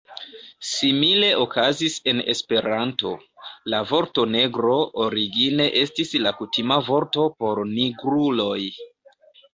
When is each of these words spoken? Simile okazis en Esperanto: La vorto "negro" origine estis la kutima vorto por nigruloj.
Simile 0.67 1.27
okazis 1.41 1.97
en 2.13 2.21
Esperanto: 2.33 3.11
La 3.73 3.81
vorto 3.91 4.25
"negro" 4.37 4.79
origine 5.05 5.69
estis 5.85 6.17
la 6.25 6.35
kutima 6.41 6.83
vorto 6.91 7.31
por 7.45 7.63
nigruloj. 7.77 8.59